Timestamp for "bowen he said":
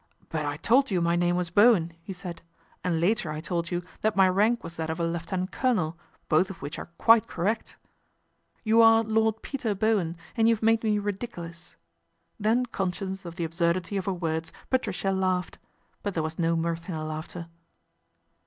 1.51-2.41